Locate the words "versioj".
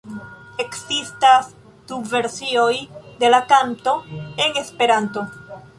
2.15-2.73